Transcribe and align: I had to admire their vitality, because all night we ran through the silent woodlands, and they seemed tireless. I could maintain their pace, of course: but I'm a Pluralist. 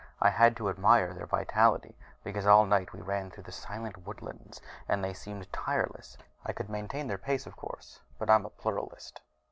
I 0.19 0.31
had 0.31 0.55
to 0.57 0.67
admire 0.67 1.13
their 1.13 1.27
vitality, 1.27 1.95
because 2.23 2.47
all 2.47 2.65
night 2.65 2.91
we 2.91 3.01
ran 3.03 3.29
through 3.29 3.43
the 3.43 3.51
silent 3.51 3.99
woodlands, 4.03 4.59
and 4.89 5.03
they 5.03 5.13
seemed 5.13 5.53
tireless. 5.53 6.17
I 6.43 6.53
could 6.53 6.69
maintain 6.71 7.07
their 7.07 7.19
pace, 7.19 7.45
of 7.45 7.55
course: 7.55 7.99
but 8.17 8.27
I'm 8.27 8.43
a 8.47 8.49
Pluralist. 8.49 9.21